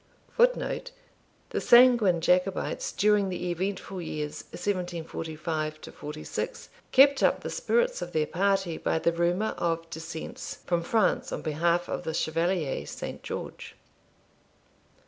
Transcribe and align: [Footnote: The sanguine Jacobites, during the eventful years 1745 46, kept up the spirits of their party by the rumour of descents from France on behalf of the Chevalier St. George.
[Footnote: 0.35 0.89
The 1.51 1.61
sanguine 1.61 2.21
Jacobites, 2.21 2.91
during 2.91 3.29
the 3.29 3.51
eventful 3.51 4.01
years 4.01 4.43
1745 4.45 5.77
46, 5.77 6.69
kept 6.91 7.21
up 7.21 7.41
the 7.41 7.51
spirits 7.51 8.01
of 8.01 8.11
their 8.11 8.25
party 8.25 8.79
by 8.79 8.97
the 8.97 9.13
rumour 9.13 9.53
of 9.59 9.87
descents 9.91 10.57
from 10.65 10.81
France 10.81 11.31
on 11.31 11.43
behalf 11.43 11.87
of 11.87 12.03
the 12.03 12.15
Chevalier 12.15 12.87
St. 12.87 13.21
George. 13.21 13.75